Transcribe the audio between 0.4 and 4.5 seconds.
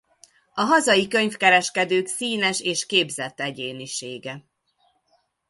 A hazai könyvkereskedők színes és képzett egyénisége.